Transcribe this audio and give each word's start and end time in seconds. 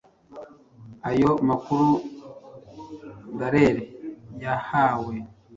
Ayo 1.09 1.31
makuru 1.49 1.87
Dallaire 3.37 3.83
yayahawe 4.43 5.15